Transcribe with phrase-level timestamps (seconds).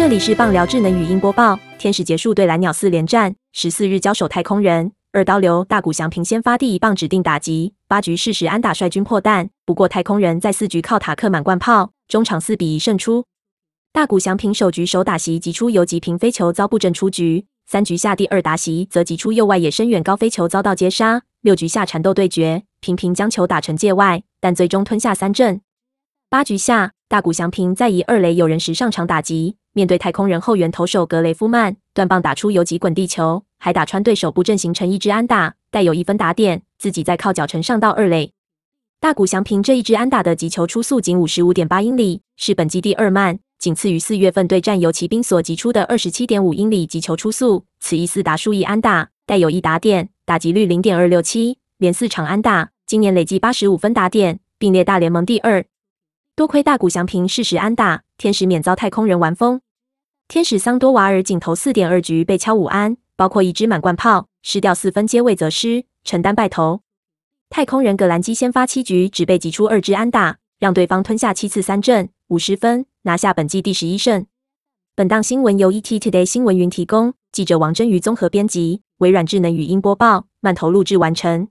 [0.00, 1.60] 这里是棒聊智能语音播报。
[1.78, 9.50] 天使结束对蓝鸟四连战，十四日交手太空人，二刀流大谷翔平先发第一棒指定打击，八局适时安打率军破蛋。
[9.66, 13.26] 不过太空人在四局靠塔克满贯炮，中场四比一胜出。
[13.92, 21.20] 大谷翔平首局首打席击出游击平飞球遭布阵出局，三局下第二打席则击出右外野深远高飞球遭到接杀。
[21.42, 25.60] 六局下缠斗对决，频频将球打成界外，但最终吞下三振。
[26.30, 38.32] 八局下，大谷翔平在以二垒有人时上场打击，面对太空人后援投手格雷夫曼，断棒打出游击滚地球，还打穿对手布阵形成一支安打，带有一分打点，自己再靠脚程上到二垒。
[38.98, 47.64] 大谷翔平这一支安打的击球初速仅五十五点八英里，是本季第二慢，仅次于四月份对战游骑兵所击出的二十七点五英里击球初速。
[47.78, 55.64] 此一四打数一安打，带有一打点，打击率零点二六七，连四场安打，今年累计八十五分打点，并列大联盟第二。
[56.40, 59.60] 多亏大谷翔平适时安打，天使免遭太空人玩疯。
[60.26, 66.80] 天使桑多瓦尔仅投四点二局被敲五安，包括一支满贯炮，失掉四分，接位则失，承担败投。
[67.50, 74.24] 太空人格兰基先发七局只被击出二支安打，让对方吞下七次三振，五十分，拿下本季第十一胜。
[74.94, 81.48] 本档新闻由 ET Today 新闻云提供，记者王真瑜综合编辑，微软智能语音播报，慢投录制完成。